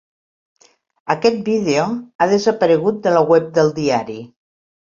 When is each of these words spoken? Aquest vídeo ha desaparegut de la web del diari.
Aquest 1.15 1.37
vídeo 1.49 1.85
ha 2.25 2.29
desaparegut 2.33 2.99
de 3.07 3.15
la 3.19 3.25
web 3.35 3.55
del 3.61 3.73
diari. 3.79 4.21